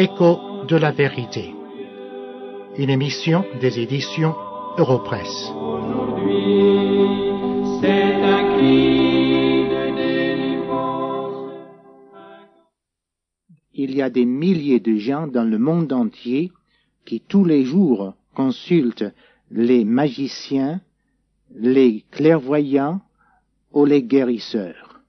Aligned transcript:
Écho 0.00 0.64
de 0.68 0.76
la 0.76 0.92
vérité. 0.92 1.52
Une 2.76 2.88
émission 2.88 3.44
des 3.60 3.80
éditions 3.80 4.32
Europresse. 4.76 5.52
Il 13.74 13.96
y 13.96 14.00
a 14.00 14.08
des 14.08 14.24
milliers 14.24 14.78
de 14.78 14.94
gens 14.98 15.26
dans 15.26 15.42
le 15.42 15.58
monde 15.58 15.92
entier 15.92 16.52
qui 17.04 17.20
tous 17.20 17.44
les 17.44 17.64
jours 17.64 18.14
consultent 18.36 19.12
les 19.50 19.84
magiciens, 19.84 20.80
les 21.56 22.04
clairvoyants 22.12 23.00
ou 23.72 23.84
les 23.84 24.04
guérisseurs. 24.04 25.00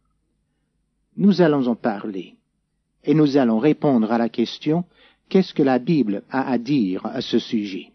Nous 1.16 1.42
allons 1.44 1.68
en 1.68 1.76
parler 1.76 2.39
et 3.04 3.14
nous 3.14 3.38
allons 3.38 3.60
répondre 3.60 4.12
à 4.12 4.18
la 4.18 4.30
question 4.30 4.84
qu'est-ce 5.30 5.54
que 5.54 5.64
la 5.64 5.80
Bible 5.80 6.24
a 6.30 6.50
à 6.50 6.58
dire 6.58 7.06
à 7.06 7.22
ce 7.22 7.40
sujet? 7.40 7.92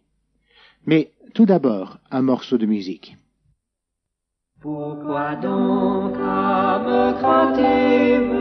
Mais 0.86 1.10
tout 1.34 1.46
d'abord, 1.46 1.98
un 2.10 2.22
morceau 2.22 2.58
de 2.58 2.66
musique. 2.66 3.16
Pourquoi 4.60 5.34
donc 5.36 6.14
âme 6.16 7.14
craintive 7.18 8.32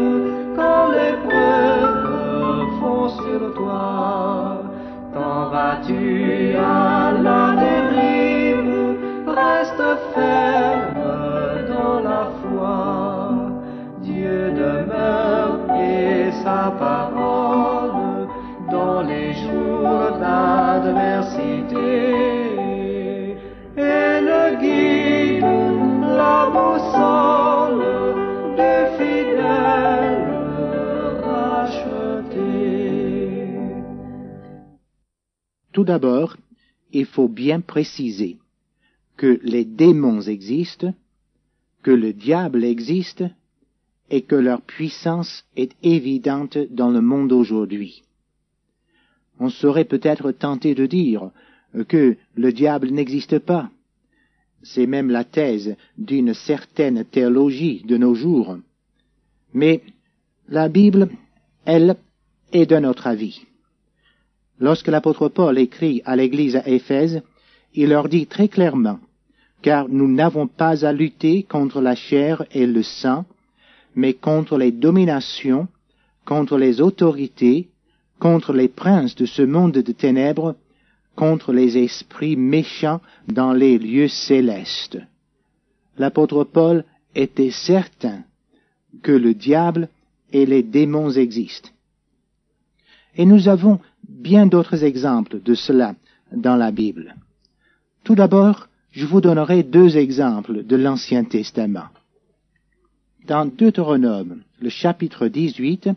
quand 0.55 0.91
les 0.91 1.13
preuves 1.27 2.79
font 2.79 3.09
sur 3.09 3.53
toi? 3.55 4.63
T'en 5.13 5.49
vas-tu 5.49 6.55
à 6.55 7.11
la 7.21 7.55
dérive? 7.63 8.97
Reste 9.27 9.99
ferme 10.13 10.72
et 16.63 16.69
sa 16.69 16.71
parole 16.71 18.27
dans 18.71 19.01
les 19.01 19.33
jours 19.33 20.17
d'adversité 20.19 21.77
et 23.77 24.21
le 24.21 24.55
guide 24.61 25.43
la 26.19 26.49
boussole 26.53 27.83
des 28.55 28.85
fidèles 28.97 30.27
rachetés. 31.23 32.61
Tout 35.71 35.83
d'abord, 35.83 36.37
il 36.91 37.05
faut 37.05 37.27
bien 37.27 37.59
préciser 37.61 38.37
que 39.17 39.39
les 39.43 39.65
démons 39.65 40.21
existent, 40.21 40.93
que 41.81 41.91
le 41.91 42.13
diable 42.13 42.63
existe 42.63 43.23
et 44.09 44.21
que 44.21 44.35
leur 44.35 44.61
puissance 44.61 45.43
est 45.55 45.71
évidente 45.83 46.57
dans 46.71 46.89
le 46.89 47.01
monde 47.01 47.31
aujourd'hui. 47.31 48.03
On 49.39 49.49
serait 49.49 49.85
peut-être 49.85 50.31
tenté 50.31 50.75
de 50.75 50.85
dire 50.85 51.31
que 51.87 52.15
le 52.35 52.53
diable 52.53 52.89
n'existe 52.89 53.39
pas. 53.39 53.69
C'est 54.61 54.87
même 54.87 55.09
la 55.09 55.23
thèse 55.23 55.75
d'une 55.97 56.33
certaine 56.33 57.03
théologie 57.03 57.83
de 57.85 57.97
nos 57.97 58.15
jours. 58.15 58.57
Mais 59.53 59.81
la 60.47 60.69
Bible, 60.69 61.09
elle, 61.65 61.95
est 62.51 62.65
d'un 62.67 62.83
autre 62.83 63.07
avis. 63.07 63.41
Lorsque 64.59 64.87
l'apôtre 64.87 65.27
Paul 65.27 65.57
écrit 65.57 66.01
à 66.05 66.15
l'église 66.15 66.55
à 66.55 66.67
Éphèse, 66.67 67.21
il 67.73 67.89
leur 67.89 68.07
dit 68.07 68.27
très 68.27 68.47
clairement, 68.47 68.99
car 69.61 69.89
nous 69.89 70.07
n'avons 70.07 70.47
pas 70.47 70.85
à 70.85 70.93
lutter 70.93 71.43
contre 71.43 71.81
la 71.81 71.95
chair 71.95 72.45
et 72.51 72.67
le 72.67 72.83
sang, 72.83 73.25
mais 73.95 74.13
contre 74.13 74.57
les 74.57 74.71
dominations, 74.71 75.67
contre 76.25 76.57
les 76.57 76.81
autorités, 76.81 77.69
contre 78.19 78.53
les 78.53 78.67
princes 78.67 79.15
de 79.15 79.25
ce 79.25 79.41
monde 79.41 79.73
de 79.73 79.91
ténèbres, 79.91 80.55
contre 81.15 81.53
les 81.53 81.77
esprits 81.77 82.35
méchants 82.35 83.01
dans 83.27 83.53
les 83.53 83.77
lieux 83.77 84.07
célestes. 84.07 84.97
L'apôtre 85.97 86.43
Paul 86.43 86.85
était 87.15 87.51
certain 87.51 88.23
que 89.01 89.11
le 89.11 89.33
diable 89.33 89.89
et 90.31 90.45
les 90.45 90.63
démons 90.63 91.11
existent. 91.11 91.69
Et 93.15 93.25
nous 93.25 93.47
avons 93.47 93.79
bien 94.07 94.47
d'autres 94.47 94.83
exemples 94.83 95.39
de 95.41 95.53
cela 95.53 95.95
dans 96.31 96.55
la 96.55 96.71
Bible. 96.71 97.15
Tout 98.03 98.15
d'abord, 98.15 98.67
je 98.91 99.05
vous 99.05 99.21
donnerai 99.21 99.63
deux 99.63 99.97
exemples 99.97 100.63
de 100.63 100.75
l'Ancien 100.75 101.23
Testament. 101.23 101.89
Dans 103.27 103.45
Deutéronome, 103.45 104.41
le 104.59 104.67
chapitre 104.67 105.29
18 105.29 105.89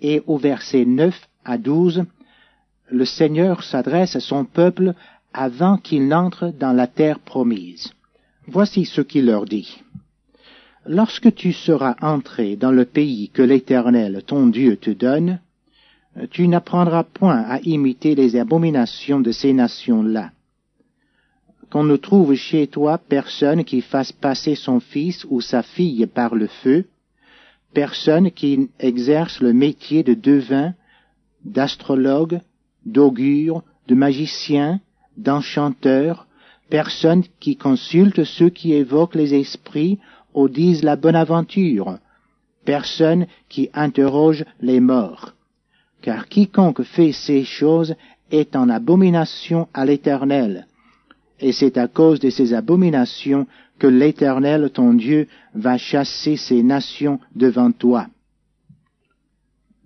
et 0.00 0.22
au 0.26 0.38
verset 0.38 0.86
9 0.86 1.28
à 1.44 1.58
12, 1.58 2.04
le 2.88 3.04
Seigneur 3.04 3.62
s'adresse 3.62 4.16
à 4.16 4.20
son 4.20 4.46
peuple 4.46 4.94
avant 5.34 5.76
qu'il 5.76 6.08
n'entre 6.08 6.48
dans 6.58 6.72
la 6.72 6.86
terre 6.86 7.18
promise. 7.18 7.92
Voici 8.46 8.86
ce 8.86 9.02
qu'il 9.02 9.26
leur 9.26 9.44
dit. 9.44 9.82
Lorsque 10.86 11.34
tu 11.34 11.52
seras 11.52 11.96
entré 12.00 12.56
dans 12.56 12.72
le 12.72 12.86
pays 12.86 13.28
que 13.28 13.42
l'Éternel, 13.42 14.22
ton 14.26 14.46
Dieu, 14.46 14.78
te 14.78 14.90
donne, 14.90 15.40
tu 16.30 16.48
n'apprendras 16.48 17.04
point 17.04 17.42
à 17.42 17.60
imiter 17.60 18.14
les 18.14 18.36
abominations 18.36 19.20
de 19.20 19.32
ces 19.32 19.52
nations-là. 19.52 20.30
Qu'on 21.70 21.84
ne 21.84 21.96
trouve 21.96 22.34
chez 22.34 22.66
toi 22.66 22.98
personne 22.98 23.64
qui 23.64 23.80
fasse 23.80 24.12
passer 24.12 24.56
son 24.56 24.80
fils 24.80 25.24
ou 25.30 25.40
sa 25.40 25.62
fille 25.62 26.06
par 26.06 26.34
le 26.34 26.48
feu, 26.48 26.86
personne 27.72 28.32
qui 28.32 28.68
exerce 28.80 29.40
le 29.40 29.52
métier 29.52 30.02
de 30.02 30.14
devin, 30.14 30.74
d'astrologue, 31.44 32.40
d'augure, 32.84 33.62
de 33.86 33.94
magicien, 33.94 34.80
d'enchanteur, 35.16 36.26
personne 36.70 37.22
qui 37.38 37.56
consulte 37.56 38.24
ceux 38.24 38.50
qui 38.50 38.72
évoquent 38.72 39.14
les 39.14 39.34
esprits 39.34 39.98
ou 40.34 40.48
disent 40.48 40.82
la 40.82 40.96
bonne 40.96 41.16
aventure, 41.16 41.98
personne 42.64 43.26
qui 43.48 43.70
interroge 43.74 44.44
les 44.60 44.80
morts. 44.80 45.34
Car 46.02 46.28
quiconque 46.28 46.82
fait 46.82 47.12
ces 47.12 47.44
choses 47.44 47.94
est 48.30 48.56
en 48.56 48.68
abomination 48.68 49.68
à 49.74 49.84
l'Éternel, 49.84 50.66
et 51.40 51.52
c'est 51.52 51.78
à 51.78 51.88
cause 51.88 52.20
de 52.20 52.30
ces 52.30 52.52
abominations 52.52 53.46
que 53.78 53.86
l'Éternel 53.86 54.70
ton 54.70 54.92
Dieu 54.92 55.26
va 55.54 55.78
chasser 55.78 56.36
ces 56.36 56.62
nations 56.62 57.18
devant 57.34 57.72
toi. 57.72 58.06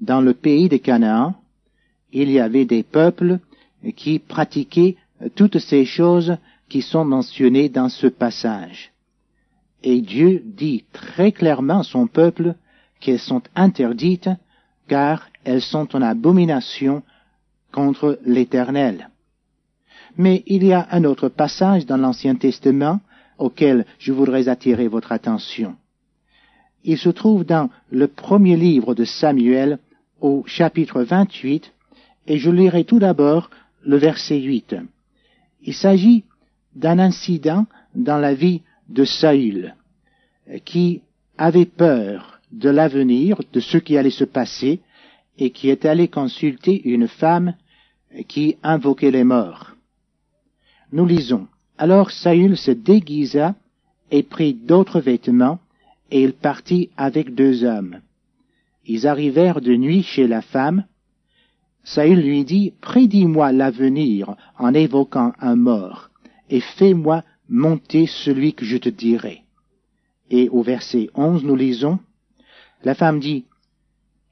Dans 0.00 0.20
le 0.20 0.34
pays 0.34 0.68
de 0.68 0.76
Canaan, 0.76 1.34
il 2.12 2.30
y 2.30 2.40
avait 2.40 2.64
des 2.64 2.82
peuples 2.82 3.38
qui 3.96 4.18
pratiquaient 4.18 4.96
toutes 5.36 5.58
ces 5.58 5.84
choses 5.84 6.36
qui 6.68 6.82
sont 6.82 7.04
mentionnées 7.04 7.68
dans 7.68 7.88
ce 7.88 8.08
passage. 8.08 8.90
Et 9.82 10.00
Dieu 10.00 10.42
dit 10.44 10.84
très 10.92 11.30
clairement 11.30 11.80
à 11.80 11.84
son 11.84 12.06
peuple 12.06 12.54
qu'elles 13.00 13.18
sont 13.18 13.42
interdites 13.54 14.30
car 14.88 15.28
elles 15.44 15.62
sont 15.62 15.94
en 15.94 16.02
abomination 16.02 17.02
contre 17.70 18.18
l'Éternel. 18.24 19.10
Mais 20.16 20.42
il 20.46 20.64
y 20.64 20.72
a 20.72 20.86
un 20.90 21.04
autre 21.04 21.28
passage 21.28 21.86
dans 21.86 21.96
l'Ancien 21.96 22.36
Testament 22.36 23.00
auquel 23.38 23.84
je 23.98 24.12
voudrais 24.12 24.48
attirer 24.48 24.88
votre 24.88 25.12
attention. 25.12 25.76
Il 26.84 26.98
se 26.98 27.08
trouve 27.08 27.44
dans 27.44 27.70
le 27.90 28.08
premier 28.08 28.56
livre 28.56 28.94
de 28.94 29.04
Samuel 29.04 29.78
au 30.20 30.44
chapitre 30.46 31.02
28 31.02 31.72
et 32.26 32.38
je 32.38 32.50
lirai 32.50 32.84
tout 32.84 32.98
d'abord 32.98 33.50
le 33.82 33.96
verset 33.96 34.40
8. 34.40 34.76
Il 35.62 35.74
s'agit 35.74 36.24
d'un 36.74 36.98
incident 36.98 37.66
dans 37.94 38.18
la 38.18 38.34
vie 38.34 38.62
de 38.88 39.04
Saül 39.04 39.74
qui 40.64 41.00
avait 41.38 41.64
peur 41.64 42.40
de 42.52 42.70
l'avenir, 42.70 43.40
de 43.52 43.60
ce 43.60 43.78
qui 43.78 43.96
allait 43.96 44.10
se 44.10 44.24
passer, 44.24 44.80
et 45.38 45.50
qui 45.50 45.68
est 45.68 45.84
allé 45.84 46.08
consulter 46.08 46.80
une 46.88 47.08
femme 47.08 47.54
qui 48.28 48.56
invoquait 48.62 49.10
les 49.10 49.24
morts. 49.24 49.73
Nous 50.94 51.06
lisons. 51.06 51.48
Alors 51.76 52.12
Saül 52.12 52.56
se 52.56 52.70
déguisa 52.70 53.56
et 54.12 54.22
prit 54.22 54.54
d'autres 54.54 55.00
vêtements, 55.00 55.58
et 56.12 56.22
il 56.22 56.34
partit 56.34 56.90
avec 56.96 57.34
deux 57.34 57.64
hommes. 57.64 58.00
Ils 58.86 59.08
arrivèrent 59.08 59.60
de 59.60 59.74
nuit 59.74 60.04
chez 60.04 60.28
la 60.28 60.40
femme. 60.40 60.84
Saül 61.82 62.20
lui 62.20 62.44
dit, 62.44 62.74
Prédis-moi 62.80 63.50
l'avenir 63.50 64.36
en 64.56 64.72
évoquant 64.72 65.32
un 65.40 65.56
mort, 65.56 66.10
et 66.48 66.60
fais-moi 66.60 67.24
monter 67.48 68.06
celui 68.06 68.54
que 68.54 68.64
je 68.64 68.76
te 68.76 68.88
dirai. 68.88 69.42
Et 70.30 70.48
au 70.48 70.62
verset 70.62 71.10
11, 71.16 71.42
nous 71.42 71.56
lisons, 71.56 71.98
La 72.84 72.94
femme 72.94 73.18
dit, 73.18 73.46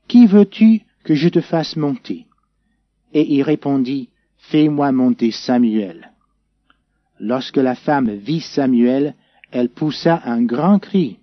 Qui 0.07 0.27
veux-tu 0.27 0.83
que 1.03 1.17
je 1.17 1.29
te 1.29 1.41
fasse 1.41 1.75
monter? 1.75 2.27
Et 3.15 3.35
il 3.35 3.43
répondit, 3.43 4.11
Fais-moi 4.37 4.93
monter 4.93 5.33
Samuel. 5.33 6.12
Lorsque 7.25 7.59
la 7.59 7.77
femme 7.77 8.11
vit 8.11 8.41
Samuel, 8.41 9.15
elle 9.53 9.69
poussa 9.69 10.21
un 10.25 10.43
grand 10.43 10.81
cri. 10.81 11.19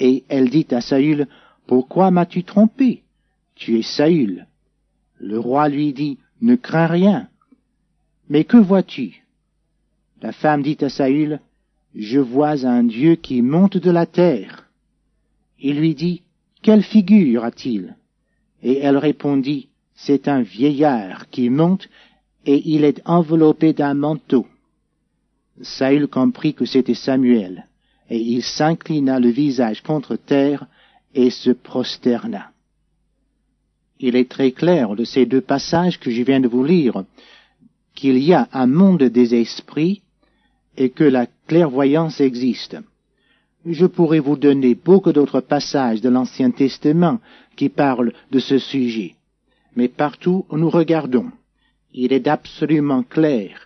Et 0.00 0.24
elle 0.28 0.50
dit 0.50 0.66
à 0.72 0.80
Saül, 0.80 1.28
Pourquoi 1.68 2.10
m'as-tu 2.10 2.42
trompé? 2.42 3.04
Tu 3.54 3.78
es 3.78 3.82
Saül. 3.82 4.48
Le 5.20 5.38
roi 5.38 5.68
lui 5.68 5.92
dit, 5.92 6.18
Ne 6.40 6.56
crains 6.56 6.88
rien. 6.88 7.28
Mais 8.28 8.42
que 8.42 8.56
vois-tu? 8.56 9.22
La 10.22 10.32
femme 10.32 10.62
dit 10.62 10.78
à 10.80 10.88
Saül, 10.88 11.38
Je 11.94 12.18
vois 12.18 12.66
un 12.66 12.82
Dieu 12.82 13.14
qui 13.14 13.42
monte 13.42 13.76
de 13.76 13.92
la 13.92 14.06
terre. 14.06 14.68
Il 15.60 15.78
lui 15.78 15.94
dit, 15.94 16.22
Quelle 16.62 16.82
figure 16.82 17.44
a-t-il? 17.44 17.94
Et 18.60 18.78
elle 18.78 18.96
répondit, 18.96 19.68
C'est 19.94 20.26
un 20.26 20.42
vieillard 20.42 21.30
qui 21.30 21.48
monte 21.48 21.88
et 22.44 22.60
il 22.74 22.82
est 22.82 23.00
enveloppé 23.04 23.72
d'un 23.72 23.94
manteau. 23.94 24.46
Saül 25.62 26.06
comprit 26.08 26.54
que 26.54 26.64
c'était 26.64 26.94
Samuel, 26.94 27.66
et 28.10 28.18
il 28.18 28.42
s'inclina 28.42 29.18
le 29.18 29.30
visage 29.30 29.82
contre 29.82 30.16
terre 30.16 30.66
et 31.14 31.30
se 31.30 31.50
prosterna. 31.50 32.50
Il 33.98 34.16
est 34.16 34.30
très 34.30 34.52
clair 34.52 34.94
de 34.94 35.04
ces 35.04 35.24
deux 35.24 35.40
passages 35.40 35.98
que 35.98 36.10
je 36.10 36.22
viens 36.22 36.40
de 36.40 36.48
vous 36.48 36.64
lire 36.64 37.04
qu'il 37.94 38.18
y 38.18 38.34
a 38.34 38.48
un 38.52 38.66
monde 38.66 39.04
des 39.04 39.34
esprits 39.34 40.02
et 40.76 40.90
que 40.90 41.04
la 41.04 41.26
clairvoyance 41.46 42.20
existe. 42.20 42.76
Je 43.64 43.86
pourrais 43.86 44.20
vous 44.20 44.36
donner 44.36 44.74
beaucoup 44.74 45.12
d'autres 45.12 45.40
passages 45.40 46.02
de 46.02 46.10
l'Ancien 46.10 46.50
Testament 46.50 47.18
qui 47.56 47.70
parlent 47.70 48.12
de 48.30 48.38
ce 48.38 48.58
sujet, 48.58 49.14
mais 49.74 49.88
partout 49.88 50.44
où 50.50 50.58
nous 50.58 50.70
regardons, 50.70 51.30
il 51.94 52.12
est 52.12 52.28
absolument 52.28 53.02
clair 53.02 53.65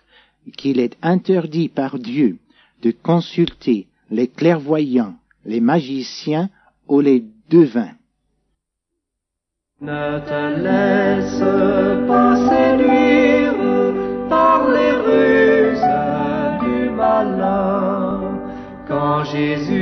qu'il 0.57 0.79
est 0.79 0.97
interdit 1.01 1.69
par 1.69 1.99
Dieu 1.99 2.37
de 2.81 2.91
consulter 2.91 3.87
les 4.09 4.27
clairvoyants, 4.27 5.15
les 5.45 5.61
magiciens 5.61 6.49
ou 6.87 6.99
les 6.99 7.23
devins. 7.49 7.95
Ne 9.81 10.19
te 10.29 10.41
laisse 10.65 11.39
pas 12.07 12.35
séduire 12.49 13.55
par 14.29 14.69
les 14.69 14.91
ruses 15.07 15.89
du. 16.61 16.81
Quand 18.87 19.23
Jésus 19.23 19.80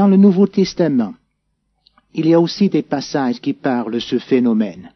Dans 0.00 0.08
le 0.08 0.16
Nouveau 0.16 0.46
Testament, 0.46 1.12
il 2.14 2.26
y 2.26 2.32
a 2.32 2.40
aussi 2.40 2.70
des 2.70 2.80
passages 2.80 3.38
qui 3.38 3.52
parlent 3.52 3.92
de 3.92 3.98
ce 3.98 4.18
phénomène. 4.18 4.92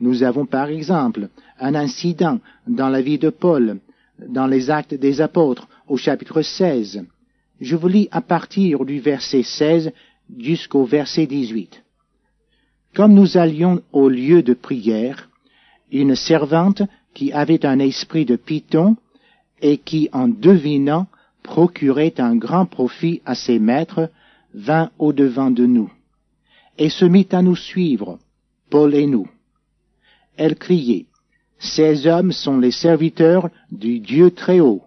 Nous 0.00 0.22
avons 0.22 0.46
par 0.46 0.68
exemple 0.68 1.28
un 1.60 1.74
incident 1.74 2.38
dans 2.66 2.88
la 2.88 3.02
vie 3.02 3.18
de 3.18 3.28
Paul, 3.28 3.78
dans 4.26 4.46
les 4.46 4.70
actes 4.70 4.94
des 4.94 5.20
apôtres, 5.20 5.68
au 5.86 5.98
chapitre 5.98 6.40
16. 6.40 7.04
Je 7.60 7.76
vous 7.76 7.88
lis 7.88 8.08
à 8.10 8.22
partir 8.22 8.86
du 8.86 9.00
verset 9.00 9.42
16 9.42 9.92
jusqu'au 10.38 10.84
verset 10.84 11.26
18. 11.26 11.82
Comme 12.94 13.12
nous 13.12 13.36
allions 13.36 13.82
au 13.92 14.08
lieu 14.08 14.42
de 14.42 14.54
prière, 14.54 15.28
une 15.92 16.14
servante 16.14 16.80
qui 17.12 17.32
avait 17.32 17.66
un 17.66 17.80
esprit 17.80 18.24
de 18.24 18.36
python 18.36 18.96
et 19.60 19.76
qui, 19.76 20.08
en 20.14 20.26
devinant, 20.26 21.06
procurait 21.42 22.14
un 22.16 22.34
grand 22.34 22.64
profit 22.64 23.20
à 23.26 23.34
ses 23.34 23.58
maîtres, 23.58 24.08
vint 24.54 24.90
au-devant 24.98 25.50
de 25.50 25.66
nous, 25.66 25.90
et 26.78 26.90
se 26.90 27.04
mit 27.04 27.28
à 27.32 27.42
nous 27.42 27.56
suivre, 27.56 28.18
Paul 28.70 28.94
et 28.94 29.06
nous. 29.06 29.28
Elle 30.36 30.56
criait, 30.56 31.06
Ces 31.58 32.06
hommes 32.06 32.32
sont 32.32 32.58
les 32.58 32.70
serviteurs 32.70 33.50
du 33.72 33.98
Dieu 34.00 34.30
très 34.30 34.60
haut, 34.60 34.82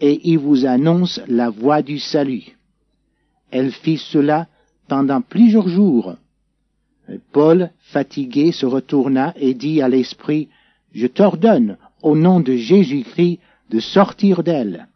et 0.00 0.20
ils 0.30 0.38
vous 0.38 0.64
annoncent 0.66 1.20
la 1.28 1.50
voie 1.50 1.82
du 1.82 1.98
salut. 1.98 2.56
Elle 3.50 3.72
fit 3.72 3.98
cela 3.98 4.48
pendant 4.88 5.20
plusieurs 5.20 5.68
jours. 5.68 6.16
Paul, 7.32 7.70
fatigué, 7.78 8.52
se 8.52 8.66
retourna 8.66 9.32
et 9.36 9.54
dit 9.54 9.80
à 9.80 9.88
l'esprit, 9.88 10.48
Je 10.92 11.06
t'ordonne, 11.06 11.76
au 12.02 12.16
nom 12.16 12.40
de 12.40 12.56
Jésus-Christ, 12.56 13.38
de 13.70 13.80
sortir 13.80 14.42
d'elle. 14.42 14.88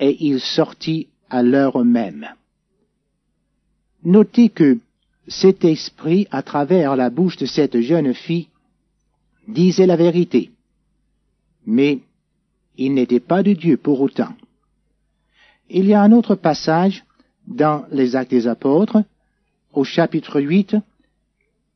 Et 0.00 0.16
il 0.20 0.40
sortit 0.40 1.08
à 1.30 1.42
l'heure 1.42 1.84
même. 1.84 2.26
Notez 4.06 4.50
que 4.50 4.78
cet 5.26 5.64
esprit, 5.64 6.28
à 6.30 6.44
travers 6.44 6.94
la 6.94 7.10
bouche 7.10 7.36
de 7.38 7.44
cette 7.44 7.80
jeune 7.80 8.14
fille, 8.14 8.46
disait 9.48 9.84
la 9.84 9.96
vérité. 9.96 10.52
Mais 11.66 11.98
il 12.76 12.94
n'était 12.94 13.18
pas 13.18 13.42
de 13.42 13.52
Dieu 13.52 13.76
pour 13.76 14.00
autant. 14.00 14.32
Il 15.68 15.86
y 15.86 15.92
a 15.92 16.00
un 16.00 16.12
autre 16.12 16.36
passage 16.36 17.04
dans 17.48 17.84
les 17.90 18.14
Actes 18.14 18.30
des 18.30 18.46
Apôtres, 18.46 19.02
au 19.72 19.82
chapitre 19.82 20.40
8, 20.40 20.76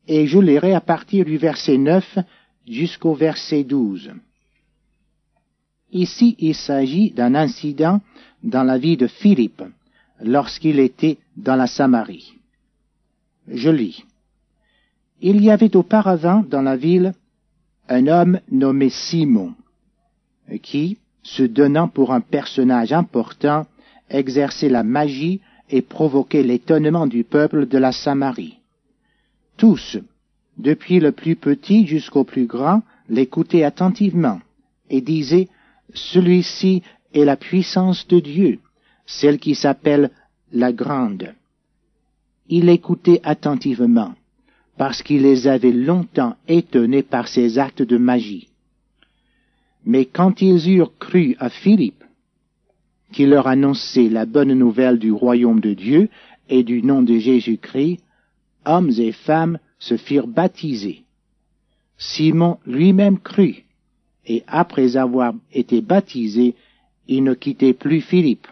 et 0.07 0.29
je 0.29 0.39
lirai 0.39 0.73
à 0.73 0.81
partir 0.81 1.25
du 1.25 1.37
verset 1.37 1.79
9 1.79 2.19
jusqu'au 2.69 3.15
verset 3.15 3.65
12. 3.65 4.13
Ici, 5.91 6.37
il 6.39 6.55
s'agit 6.55 7.11
d'un 7.11 7.35
incident 7.35 8.01
dans 8.45 8.63
la 8.63 8.79
vie 8.79 8.97
de 8.97 9.09
Philippe, 9.09 9.65
lorsqu'il 10.23 10.79
était 10.79 11.19
dans 11.37 11.57
la 11.57 11.67
Samarie. 11.67 12.35
Je 13.49 13.71
lis. 13.71 14.05
Il 15.21 15.43
y 15.43 15.51
avait 15.51 15.77
auparavant 15.77 16.45
dans 16.49 16.63
la 16.63 16.77
ville 16.77 17.13
un 17.89 18.07
homme 18.07 18.41
nommé 18.51 18.89
Simon, 18.89 19.55
qui, 20.63 20.99
se 21.23 21.43
donnant 21.43 21.89
pour 21.89 22.13
un 22.13 22.21
personnage 22.21 22.93
important, 22.93 23.67
exerçait 24.09 24.69
la 24.69 24.83
magie 24.83 25.41
et 25.69 25.83
provoquait 25.83 26.43
l'étonnement 26.43 27.07
du 27.07 27.25
peuple 27.25 27.67
de 27.67 27.79
la 27.79 27.93
Samarie. 27.93 28.59
Tous, 29.57 29.99
depuis 30.57 31.01
le 31.01 31.13
plus 31.13 31.37
petit 31.37 31.87
jusqu'au 31.87 32.25
plus 32.25 32.47
grand, 32.47 32.83
l'écoutaient 33.09 33.65
attentivement 33.65 34.41
et 34.89 35.01
disaient 35.01 35.49
Celui-ci 35.95 36.83
est 37.13 37.25
la 37.25 37.37
puissance 37.37 38.07
de 38.09 38.21
Dieu, 38.21 38.59
celle 39.07 39.39
qui 39.39 39.55
s'appelle 39.55 40.11
la 40.53 40.73
grande. 40.73 41.35
Il 42.49 42.69
écoutait 42.69 43.21
attentivement, 43.23 44.15
parce 44.77 45.03
qu'il 45.03 45.23
les 45.23 45.47
avait 45.47 45.73
longtemps 45.73 46.37
étonnés 46.49 47.03
par 47.03 47.29
ses 47.29 47.59
actes 47.59 47.83
de 47.83 47.97
magie. 47.97 48.49
Mais 49.85 50.05
quand 50.05 50.43
ils 50.43 50.69
eurent 50.71 50.97
cru 50.99 51.37
à 51.39 51.49
Philippe, 51.49 52.05
qui 53.13 53.27
leur 53.27 53.47
annonçait 53.47 54.09
la 54.09 54.27
bonne 54.27 54.55
nouvelle 54.55 54.99
du 54.99 55.13
royaume 55.13 55.61
de 55.61 55.75
Dieu 55.75 56.09
et 56.49 56.63
du 56.63 56.83
nom 56.83 57.03
de 57.03 57.19
Jésus-Christ, 57.19 58.01
hommes 58.65 58.93
et 58.99 59.13
femmes 59.13 59.59
se 59.79 59.97
firent 59.97 60.27
baptiser. 60.27 61.05
Simon 61.99 62.59
lui-même 62.67 63.19
crut, 63.19 63.65
et 64.27 64.43
après 64.47 64.97
avoir 64.97 65.35
été 65.53 65.81
baptisé, 65.81 66.55
il 67.09 67.25
ne 67.25 67.35
quittait 67.35 67.75
plus 67.75 68.01
Philippe. 68.01 68.47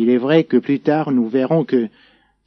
Il 0.00 0.10
est 0.10 0.24
vrai 0.28 0.44
que 0.44 0.58
plus 0.58 0.78
tard 0.78 1.10
nous 1.10 1.28
verrons 1.28 1.64
que 1.64 1.88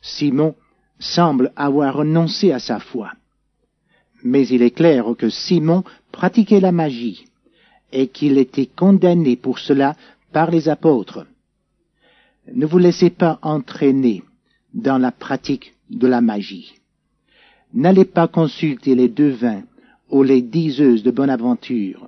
Simon 0.01 0.55
semble 0.99 1.51
avoir 1.57 1.95
renoncé 1.95 2.53
à 2.53 2.59
sa 2.59 2.79
foi. 2.79 3.11
Mais 4.23 4.47
il 4.47 4.61
est 4.61 4.71
clair 4.81 5.03
que 5.17 5.29
Simon 5.29 5.83
pratiquait 6.13 6.61
la 6.61 6.71
magie 6.71 7.25
et 7.91 8.07
qu'il 8.07 8.37
était 8.37 8.67
condamné 8.73 9.35
pour 9.35 9.59
cela 9.59 9.97
par 10.31 10.49
les 10.49 10.69
apôtres. 10.69 11.25
Ne 12.53 12.65
vous 12.65 12.77
laissez 12.77 13.09
pas 13.09 13.37
entraîner 13.41 14.23
dans 14.73 14.97
la 14.97 15.11
pratique 15.11 15.75
de 15.89 16.07
la 16.07 16.21
magie. 16.21 16.75
N'allez 17.73 18.05
pas 18.05 18.29
consulter 18.29 18.95
les 18.95 19.09
devins 19.09 19.63
ou 20.09 20.23
les 20.23 20.41
diseuses 20.41 21.03
de 21.03 21.11
bonne 21.11 21.29
aventure. 21.29 22.07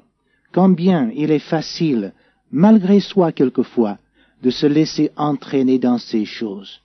Combien 0.53 1.11
il 1.13 1.31
est 1.31 1.47
facile, 1.53 2.13
malgré 2.49 3.01
soi 3.01 3.33
quelquefois, 3.33 3.97
de 4.43 4.49
se 4.49 4.67
laisser 4.67 5.09
entraîner 5.15 5.79
dans 5.79 5.97
ces 5.97 6.25
choses. 6.25 6.81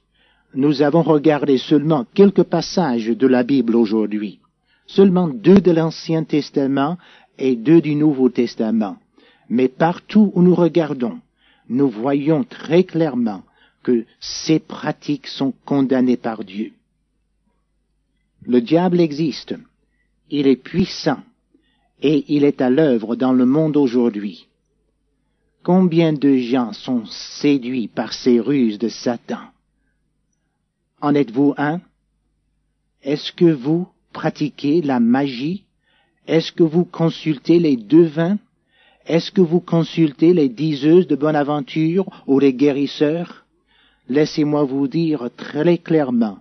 Nous 0.54 0.80
avons 0.80 1.02
regardé 1.02 1.58
seulement 1.58 2.06
quelques 2.14 2.44
passages 2.44 3.08
de 3.08 3.26
la 3.26 3.42
Bible 3.42 3.76
aujourd'hui, 3.76 4.38
seulement 4.86 5.28
deux 5.28 5.60
de 5.60 5.72
l'Ancien 5.72 6.24
Testament 6.24 6.96
et 7.38 7.56
deux 7.56 7.80
du 7.80 7.94
Nouveau 7.96 8.28
Testament. 8.30 8.96
Mais 9.50 9.68
partout 9.68 10.30
où 10.34 10.42
nous 10.42 10.54
regardons, 10.54 11.18
nous 11.68 11.88
voyons 11.88 12.44
très 12.44 12.84
clairement 12.84 13.42
que 13.82 14.04
ces 14.20 14.58
pratiques 14.58 15.26
sont 15.26 15.52
condamnées 15.64 16.16
par 16.16 16.44
Dieu. 16.44 16.72
Le 18.46 18.60
diable 18.60 19.00
existe, 19.00 19.54
il 20.30 20.46
est 20.46 20.56
puissant, 20.56 21.20
et 22.00 22.24
il 22.28 22.44
est 22.44 22.60
à 22.60 22.70
l'œuvre 22.70 23.16
dans 23.16 23.32
le 23.32 23.46
monde 23.46 23.76
aujourd'hui. 23.76 24.47
Combien 25.68 26.14
de 26.14 26.34
gens 26.38 26.72
sont 26.72 27.04
séduits 27.04 27.88
par 27.88 28.14
ces 28.14 28.40
ruses 28.40 28.78
de 28.78 28.88
Satan? 28.88 29.42
En 31.02 31.14
êtes-vous 31.14 31.52
un? 31.58 31.82
Est-ce 33.02 33.32
que 33.32 33.52
vous 33.52 33.86
pratiquez 34.14 34.80
la 34.80 34.98
magie? 34.98 35.64
Est-ce 36.26 36.52
que 36.52 36.62
vous 36.62 36.86
consultez 36.86 37.58
les 37.58 37.76
devins? 37.76 38.38
Est-ce 39.04 39.30
que 39.30 39.42
vous 39.42 39.60
consultez 39.60 40.32
les 40.32 40.48
diseuses 40.48 41.06
de 41.06 41.16
bonne 41.16 41.36
aventure 41.36 42.06
ou 42.26 42.38
les 42.38 42.54
guérisseurs? 42.54 43.44
Laissez-moi 44.08 44.64
vous 44.64 44.88
dire 44.88 45.28
très 45.36 45.76
clairement 45.76 46.38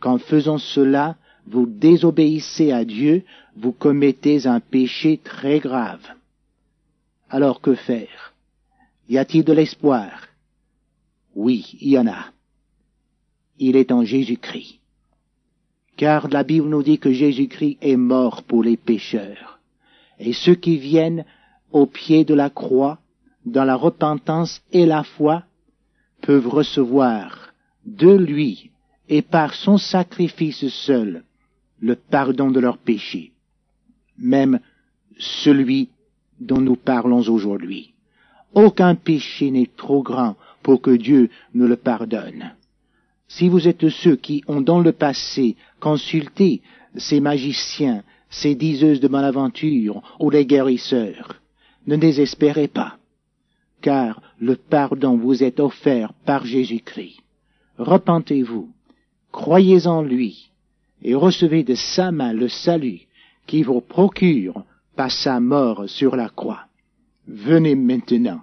qu'en 0.00 0.16
faisant 0.16 0.56
cela, 0.56 1.16
vous 1.46 1.66
désobéissez 1.66 2.72
à 2.72 2.86
Dieu, 2.86 3.22
vous 3.54 3.72
commettez 3.72 4.46
un 4.46 4.60
péché 4.60 5.20
très 5.22 5.58
grave. 5.58 6.08
Alors 7.28 7.60
que 7.60 7.74
faire? 7.74 8.31
Y 9.08 9.18
a-t-il 9.18 9.44
de 9.44 9.52
l'espoir? 9.52 10.28
Oui, 11.34 11.76
il 11.80 11.90
y 11.90 11.98
en 11.98 12.06
a. 12.06 12.26
Il 13.58 13.76
est 13.76 13.92
en 13.92 14.04
Jésus-Christ. 14.04 14.78
Car 15.96 16.28
la 16.28 16.42
Bible 16.42 16.68
nous 16.68 16.82
dit 16.82 16.98
que 16.98 17.12
Jésus-Christ 17.12 17.78
est 17.80 17.96
mort 17.96 18.42
pour 18.42 18.62
les 18.62 18.76
pécheurs. 18.76 19.58
Et 20.18 20.32
ceux 20.32 20.54
qui 20.54 20.78
viennent 20.78 21.24
au 21.70 21.86
pied 21.86 22.24
de 22.24 22.34
la 22.34 22.50
croix, 22.50 22.98
dans 23.44 23.64
la 23.64 23.76
repentance 23.76 24.62
et 24.72 24.86
la 24.86 25.02
foi, 25.02 25.44
peuvent 26.22 26.48
recevoir 26.48 27.52
de 27.84 28.10
lui 28.10 28.70
et 29.08 29.22
par 29.22 29.54
son 29.54 29.78
sacrifice 29.78 30.68
seul 30.68 31.24
le 31.80 31.96
pardon 31.96 32.50
de 32.50 32.60
leurs 32.60 32.78
péchés, 32.78 33.32
même 34.16 34.60
celui 35.18 35.88
dont 36.40 36.60
nous 36.60 36.76
parlons 36.76 37.28
aujourd'hui. 37.28 37.91
Aucun 38.54 38.94
péché 38.94 39.50
n'est 39.50 39.70
trop 39.76 40.02
grand 40.02 40.36
pour 40.62 40.80
que 40.80 40.90
Dieu 40.90 41.30
nous 41.54 41.66
le 41.66 41.76
pardonne. 41.76 42.52
Si 43.28 43.48
vous 43.48 43.66
êtes 43.66 43.88
ceux 43.88 44.16
qui 44.16 44.44
ont 44.46 44.60
dans 44.60 44.80
le 44.80 44.92
passé 44.92 45.56
consulté 45.80 46.60
ces 46.96 47.20
magiciens, 47.20 48.02
ces 48.28 48.54
diseuses 48.54 49.00
de 49.00 49.14
aventure 49.14 50.02
ou 50.20 50.30
les 50.30 50.44
guérisseurs, 50.44 51.40
ne 51.86 51.96
désespérez 51.96 52.68
pas, 52.68 52.98
car 53.80 54.20
le 54.38 54.56
pardon 54.56 55.16
vous 55.16 55.42
est 55.42 55.60
offert 55.60 56.12
par 56.24 56.44
Jésus-Christ. 56.44 57.20
Repentez-vous, 57.78 58.68
croyez 59.32 59.86
en 59.86 60.02
lui, 60.02 60.50
et 61.02 61.14
recevez 61.14 61.64
de 61.64 61.74
sa 61.74 62.12
main 62.12 62.32
le 62.32 62.48
salut 62.48 63.00
qui 63.46 63.62
vous 63.62 63.80
procure 63.80 64.62
par 64.94 65.10
sa 65.10 65.40
mort 65.40 65.88
sur 65.88 66.16
la 66.16 66.28
croix. 66.28 66.66
Venez 67.26 67.74
maintenant. 67.74 68.40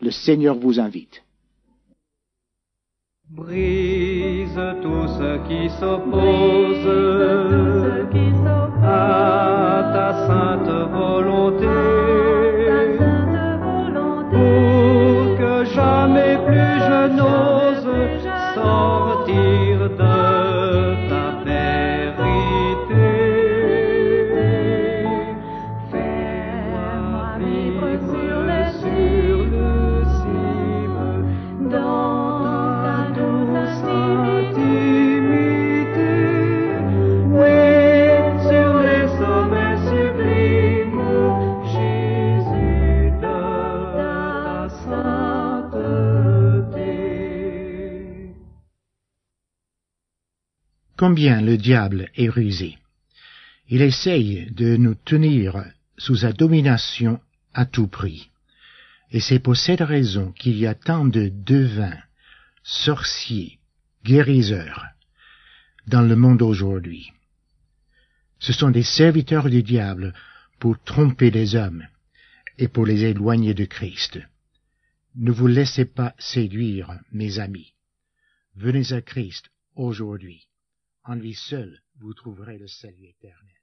Le 0.00 0.10
Seigneur 0.10 0.56
vous 0.56 0.78
invite. 0.78 1.22
Brise 3.30 4.60
tout 4.82 5.06
ce 5.08 5.38
qui 5.48 5.68
s'oppose 5.78 6.88
à 8.82 9.90
ta 9.92 10.26
sainte 10.26 10.70
volonté, 10.90 11.37
Le 51.18 51.56
diable 51.56 52.10
est 52.14 52.28
rusé. 52.28 52.78
Il 53.68 53.82
essaye 53.82 54.48
de 54.52 54.76
nous 54.76 54.94
tenir 54.94 55.64
sous 55.96 56.14
sa 56.14 56.32
domination 56.32 57.20
à 57.54 57.66
tout 57.66 57.88
prix. 57.88 58.30
Et 59.10 59.18
c'est 59.18 59.40
pour 59.40 59.56
cette 59.56 59.80
raison 59.80 60.30
qu'il 60.30 60.56
y 60.56 60.64
a 60.64 60.76
tant 60.76 61.04
de 61.04 61.28
devins, 61.28 61.98
sorciers, 62.62 63.58
guérisseurs 64.04 64.84
dans 65.88 66.02
le 66.02 66.14
monde 66.14 66.40
aujourd'hui. 66.40 67.10
Ce 68.38 68.52
sont 68.52 68.70
des 68.70 68.84
serviteurs 68.84 69.50
du 69.50 69.64
diable 69.64 70.14
pour 70.60 70.80
tromper 70.84 71.32
les 71.32 71.56
hommes 71.56 71.84
et 72.58 72.68
pour 72.68 72.86
les 72.86 73.02
éloigner 73.02 73.54
de 73.54 73.64
Christ. 73.64 74.20
Ne 75.16 75.32
vous 75.32 75.48
laissez 75.48 75.84
pas 75.84 76.14
séduire, 76.20 76.96
mes 77.10 77.40
amis. 77.40 77.72
Venez 78.54 78.92
à 78.92 79.00
Christ 79.00 79.50
aujourd'hui. 79.74 80.47
En 81.08 81.14
lui 81.14 81.32
seul, 81.32 81.80
vous 82.00 82.12
trouverez 82.12 82.58
le 82.58 82.68
salut 82.68 83.06
éternel. 83.06 83.57